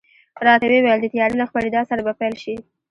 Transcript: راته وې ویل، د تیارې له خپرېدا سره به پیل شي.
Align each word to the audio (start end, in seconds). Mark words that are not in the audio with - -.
راته 0.45 0.65
وې 0.67 0.79
ویل، 0.83 0.99
د 1.01 1.05
تیارې 1.13 1.35
له 1.39 1.45
خپرېدا 1.49 1.81
سره 1.89 2.01
به 2.05 2.13
پیل 2.19 2.35
شي. 2.43 2.55